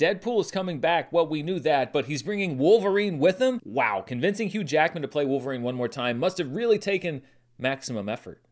[0.00, 1.12] Deadpool is coming back.
[1.12, 3.60] Well, we knew that, but he's bringing Wolverine with him?
[3.64, 7.22] Wow, convincing Hugh Jackman to play Wolverine one more time must have really taken
[7.58, 8.43] maximum effort.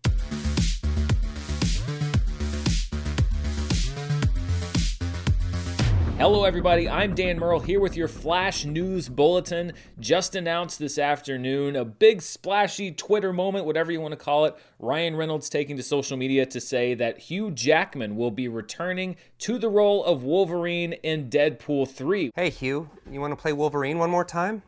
[6.23, 6.89] Hello, everybody.
[6.89, 9.73] I'm Dan Murrell here with your Flash News Bulletin.
[9.99, 14.55] Just announced this afternoon a big splashy Twitter moment, whatever you want to call it.
[14.79, 19.59] Ryan Reynolds taking to social media to say that Hugh Jackman will be returning to
[19.59, 22.31] the role of Wolverine in Deadpool 3.
[22.37, 24.63] Hey, Hugh, you want to play Wolverine one more time?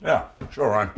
[0.00, 0.90] Yeah, sure, Ryan.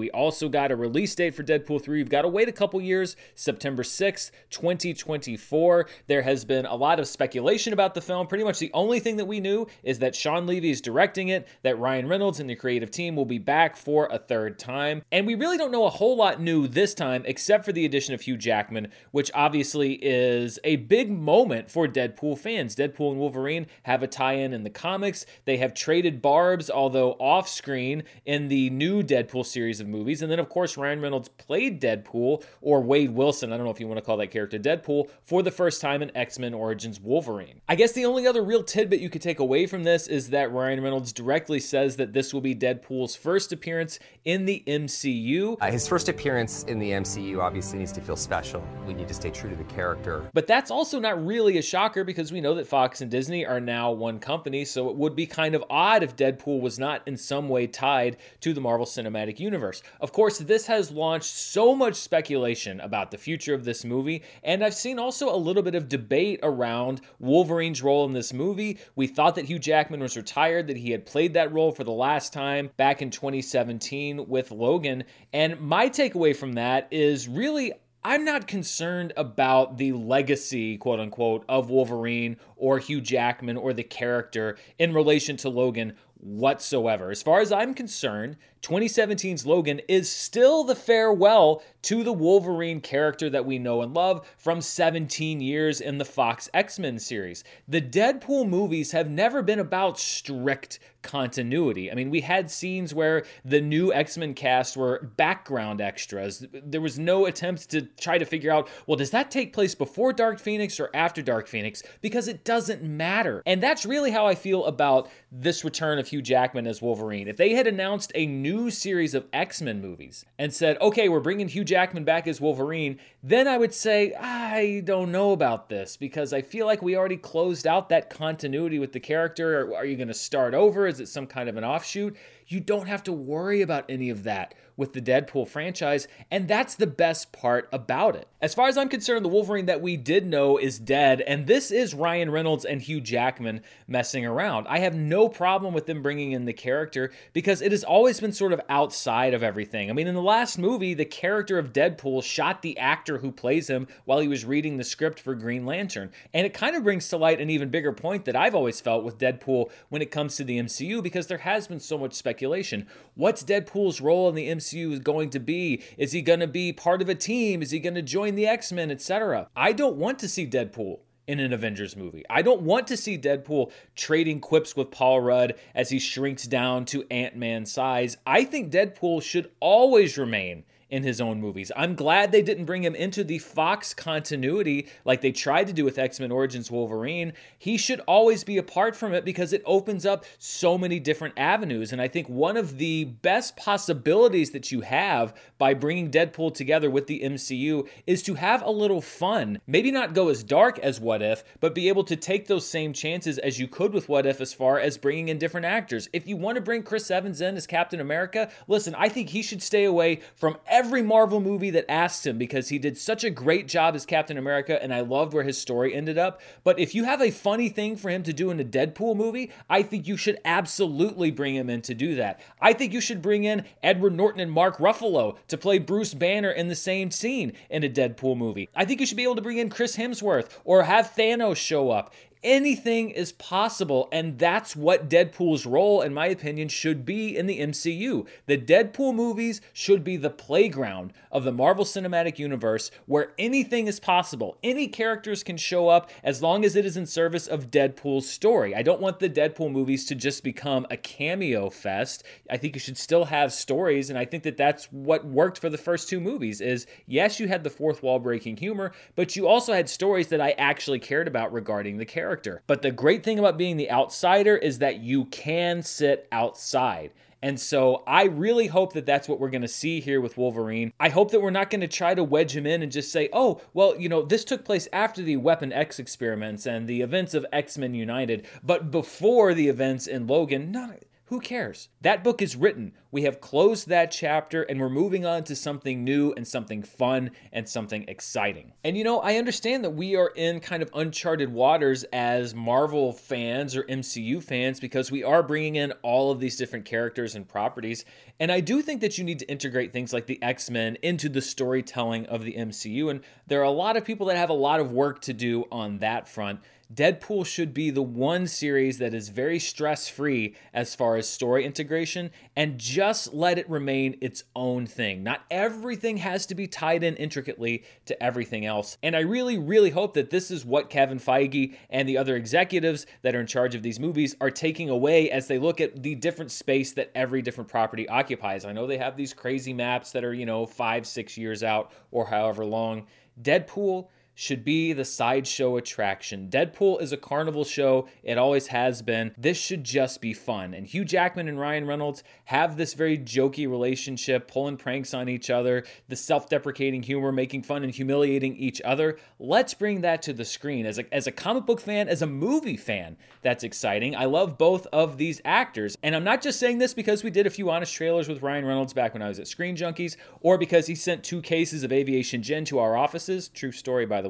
[0.00, 1.98] We also got a release date for Deadpool 3.
[1.98, 5.86] We've got to wait a couple years, September 6th, 2024.
[6.06, 8.26] There has been a lot of speculation about the film.
[8.26, 11.46] Pretty much the only thing that we knew is that Shawn Levy is directing it,
[11.64, 15.02] that Ryan Reynolds and the creative team will be back for a third time.
[15.12, 18.14] And we really don't know a whole lot new this time, except for the addition
[18.14, 22.74] of Hugh Jackman, which obviously is a big moment for Deadpool fans.
[22.74, 25.26] Deadpool and Wolverine have a tie in in the comics.
[25.44, 30.22] They have traded barbs, although off screen, in the new Deadpool series of movies.
[30.22, 33.80] And then, of course, Ryan Reynolds played Deadpool, or Wade Wilson, I don't know if
[33.80, 37.00] you want to call that character Deadpool, for the first time in X Men Origins
[37.00, 37.60] Wolverine.
[37.68, 40.52] I guess the only other real tidbit you could take away from this is that
[40.52, 45.56] Ryan Reynolds directly says that this will be Deadpool's first appearance in the MCU.
[45.60, 48.64] Uh, his first appearance in the MCU obviously needs to feel special.
[48.86, 50.28] We need to stay true to the character.
[50.32, 53.60] But that's also not really a shocker because we know that Fox and Disney are
[53.60, 57.16] now one company, so it would be kind of odd if Deadpool was not in
[57.16, 59.69] some way tied to the Marvel Cinematic Universe.
[60.00, 64.64] Of course, this has launched so much speculation about the future of this movie, and
[64.64, 68.78] I've seen also a little bit of debate around Wolverine's role in this movie.
[68.96, 71.92] We thought that Hugh Jackman was retired, that he had played that role for the
[71.92, 77.72] last time back in 2017 with Logan, and my takeaway from that is really
[78.02, 83.82] I'm not concerned about the legacy, quote unquote, of Wolverine or Hugh Jackman or the
[83.82, 87.10] character in relation to Logan whatsoever.
[87.10, 93.30] As far as I'm concerned, 2017's Logan is still the farewell to the Wolverine character
[93.30, 97.42] that we know and love from 17 years in the Fox X Men series.
[97.66, 101.90] The Deadpool movies have never been about strict continuity.
[101.90, 106.44] I mean, we had scenes where the new X Men cast were background extras.
[106.52, 110.12] There was no attempt to try to figure out, well, does that take place before
[110.12, 111.82] Dark Phoenix or after Dark Phoenix?
[112.02, 113.42] Because it doesn't matter.
[113.46, 117.28] And that's really how I feel about this return of Hugh Jackman as Wolverine.
[117.28, 121.20] If they had announced a new series of X Men movies and said, okay, we're
[121.20, 125.96] bringing Hugh Jackman back as Wolverine, then I would say, I don't know about this
[125.96, 129.72] because I feel like we already closed out that continuity with the character.
[129.74, 130.86] Are you going to start over?
[130.86, 132.16] Is it some kind of an offshoot?
[132.48, 136.74] You don't have to worry about any of that with the Deadpool franchise, and that's
[136.74, 138.26] the best part about it.
[138.40, 141.70] As far as I'm concerned, the Wolverine that we did know is dead, and this
[141.70, 144.66] is Ryan Reynolds and Hugh Jackman messing around.
[144.68, 148.32] I have no problem with them bringing in the character because it has always been
[148.32, 149.90] sort of outside of everything.
[149.90, 153.68] I mean, in the last movie, the character of Deadpool shot the actor who plays
[153.68, 157.06] him while he was reading the script for Green Lantern, and it kind of brings
[157.10, 160.36] to light an even bigger point that I've always felt with Deadpool when it comes
[160.36, 162.86] to the MCU because there has been so much speculation.
[163.14, 164.69] What's Deadpool's role in the MCU?
[164.70, 165.82] MCU is going to be.
[165.98, 167.62] Is he going to be part of a team?
[167.62, 169.48] Is he going to join the X Men, etc.?
[169.56, 172.24] I don't want to see Deadpool in an Avengers movie.
[172.28, 176.84] I don't want to see Deadpool trading quips with Paul Rudd as he shrinks down
[176.86, 178.16] to Ant Man size.
[178.26, 181.70] I think Deadpool should always remain in his own movies.
[181.76, 185.84] I'm glad they didn't bring him into the Fox continuity like they tried to do
[185.84, 187.32] with X Men Origins Wolverine.
[187.58, 191.92] He should always be apart from it because it opens up so many different avenues.
[191.92, 196.90] And I think one of the best possibilities that you have by bringing Deadpool together
[196.90, 199.60] with the MCU is to have a little fun.
[199.66, 202.92] Maybe not go as dark as What If, but be able to take those same
[202.92, 206.08] chances as you could with What If as far as bringing in different actors.
[206.12, 209.42] If you want to bring Chris Evans in as Captain America, listen, I think he
[209.42, 213.28] should stay away from every Marvel movie that asked him because he did such a
[213.28, 216.40] great job as Captain America and I loved where his story ended up.
[216.64, 219.50] But if you have a funny thing for him to do in a Deadpool movie,
[219.68, 222.40] I think you should absolutely bring him in to do that.
[222.62, 226.50] I think you should bring in Edward Norton and Mark Ruffalo to play Bruce Banner
[226.50, 228.70] in the same scene in a Deadpool movie.
[228.74, 231.90] I think you should be able to bring in Chris Hemsworth or have Thanos show
[231.90, 234.08] up anything is possible.
[234.12, 238.26] And that's what Deadpool's role, in my opinion, should be in the MCU.
[238.46, 244.00] The Deadpool movies should be the playground of the Marvel Cinematic Universe where anything is
[244.00, 244.58] possible.
[244.62, 248.74] Any characters can show up as long as it is in service of Deadpool's story.
[248.74, 252.24] I don't want the Deadpool movies to just become a cameo fest.
[252.50, 255.68] I think you should still have stories and I think that that's what worked for
[255.68, 259.46] the first two movies is yes, you had the fourth wall breaking humor, but you
[259.46, 262.62] also had stories that I actually cared about regarding the characters character.
[262.68, 267.10] But the great thing about being the outsider is that you can sit outside.
[267.42, 270.92] And so I really hope that that's what we're going to see here with Wolverine.
[271.00, 273.30] I hope that we're not going to try to wedge him in and just say,
[273.32, 277.34] oh, well, you know, this took place after the Weapon X experiments and the events
[277.34, 280.70] of X Men United, but before the events in Logan.
[280.70, 280.94] No,
[281.30, 281.88] who cares?
[282.00, 282.92] That book is written.
[283.12, 287.30] We have closed that chapter and we're moving on to something new and something fun
[287.52, 288.72] and something exciting.
[288.82, 293.12] And you know, I understand that we are in kind of uncharted waters as Marvel
[293.12, 297.46] fans or MCU fans because we are bringing in all of these different characters and
[297.46, 298.04] properties.
[298.40, 301.28] And I do think that you need to integrate things like the X Men into
[301.28, 303.08] the storytelling of the MCU.
[303.08, 305.66] And there are a lot of people that have a lot of work to do
[305.70, 306.58] on that front.
[306.92, 311.64] Deadpool should be the one series that is very stress free as far as story
[311.64, 315.22] integration and just let it remain its own thing.
[315.22, 318.98] Not everything has to be tied in intricately to everything else.
[319.04, 323.06] And I really, really hope that this is what Kevin Feige and the other executives
[323.22, 326.16] that are in charge of these movies are taking away as they look at the
[326.16, 328.64] different space that every different property occupies.
[328.64, 331.92] I know they have these crazy maps that are, you know, five, six years out
[332.10, 333.06] or however long.
[333.40, 334.08] Deadpool
[334.40, 336.48] should be the sideshow attraction.
[336.48, 339.34] Deadpool is a carnival show, it always has been.
[339.36, 340.72] This should just be fun.
[340.72, 345.50] And Hugh Jackman and Ryan Reynolds have this very jokey relationship, pulling pranks on each
[345.50, 349.18] other, the self deprecating humor, making fun and humiliating each other.
[349.38, 350.86] Let's bring that to the screen.
[350.86, 354.16] As a, as a comic book fan, as a movie fan, that's exciting.
[354.16, 355.98] I love both of these actors.
[356.02, 358.64] And I'm not just saying this because we did a few honest trailers with Ryan
[358.64, 361.92] Reynolds back when I was at Screen Junkies, or because he sent two cases of
[361.92, 363.50] Aviation Gin to our offices.
[363.50, 364.29] True story, by the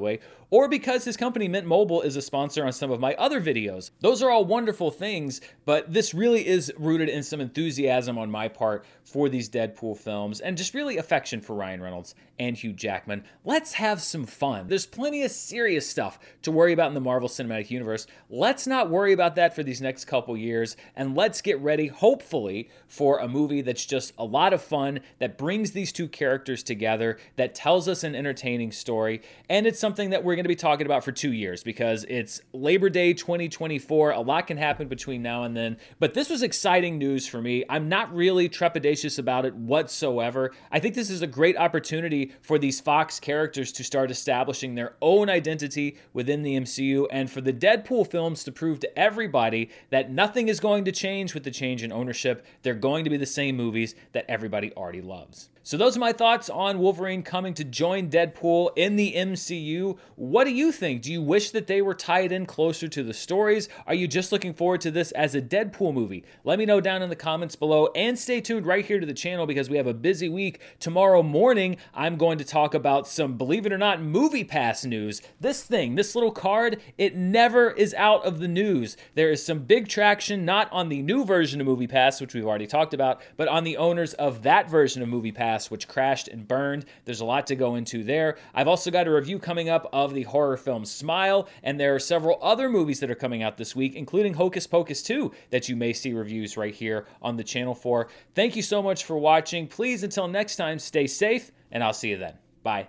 [0.51, 3.91] or because his company Mint Mobile is a sponsor on some of my other videos.
[4.01, 8.49] Those are all wonderful things, but this really is rooted in some enthusiasm on my
[8.49, 13.23] part for these Deadpool films and just really affection for Ryan Reynolds and Hugh Jackman.
[13.45, 14.67] Let's have some fun.
[14.67, 18.07] There's plenty of serious stuff to worry about in the Marvel Cinematic Universe.
[18.29, 22.69] Let's not worry about that for these next couple years and let's get ready, hopefully,
[22.87, 27.17] for a movie that's just a lot of fun, that brings these two characters together,
[27.37, 30.85] that tells us an entertaining story, and it's something that we're going to be talking
[30.85, 34.11] about for two years because it's Labor Day 2024.
[34.11, 37.65] A lot can happen between now and then, but this was exciting news for me.
[37.67, 40.51] I'm not really trepidatious about it whatsoever.
[40.71, 44.95] I think this is a great opportunity for these Fox characters to start establishing their
[45.01, 50.11] own identity within the MCU and for the Deadpool films to prove to everybody that
[50.11, 52.45] nothing is going to change with the change in ownership.
[52.61, 55.49] They're going to be the same movies that everybody already loves.
[55.63, 59.95] So, those are my thoughts on Wolverine coming to join Deadpool in the MCU.
[60.15, 61.03] What do you think?
[61.03, 63.69] Do you wish that they were tied in closer to the stories?
[63.85, 66.25] Are you just looking forward to this as a Deadpool movie?
[66.43, 69.13] Let me know down in the comments below and stay tuned right here to the
[69.13, 70.61] channel because we have a busy week.
[70.79, 75.21] Tomorrow morning, I'm going to talk about some, believe it or not, Movie Pass news.
[75.39, 78.97] This thing, this little card, it never is out of the news.
[79.13, 82.47] There is some big traction, not on the new version of Movie Pass, which we've
[82.47, 86.27] already talked about, but on the owners of that version of Movie Pass which crashed
[86.27, 86.85] and burned.
[87.05, 88.37] There's a lot to go into there.
[88.53, 91.99] I've also got a review coming up of the horror film Smile, and there are
[91.99, 95.75] several other movies that are coming out this week, including Hocus Pocus 2, that you
[95.75, 98.07] may see reviews right here on the channel for.
[98.35, 99.67] Thank you so much for watching.
[99.67, 102.35] Please, until next time, stay safe, and I'll see you then.
[102.63, 102.87] Bye.